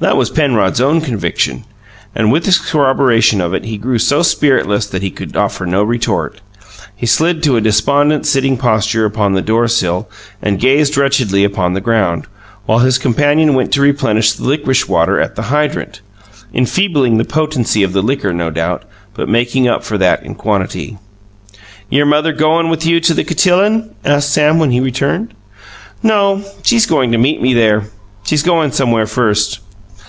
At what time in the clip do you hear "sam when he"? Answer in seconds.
24.32-24.78